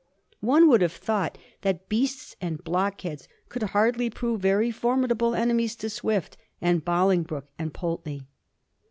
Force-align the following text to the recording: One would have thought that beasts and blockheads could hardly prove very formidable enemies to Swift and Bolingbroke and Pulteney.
One 0.39 0.67
would 0.67 0.81
have 0.81 0.91
thought 0.93 1.37
that 1.61 1.87
beasts 1.87 2.35
and 2.41 2.63
blockheads 2.63 3.27
could 3.49 3.61
hardly 3.61 4.09
prove 4.09 4.41
very 4.41 4.71
formidable 4.71 5.35
enemies 5.35 5.75
to 5.75 5.91
Swift 5.91 6.37
and 6.59 6.83
Bolingbroke 6.83 7.51
and 7.59 7.71
Pulteney. 7.71 8.25